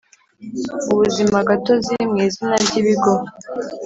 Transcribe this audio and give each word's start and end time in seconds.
ubuzimagatozi 0.91 1.95
mu 2.09 2.15
izina 2.27 2.55
ry 2.63 2.73
Ibigo 2.81 3.13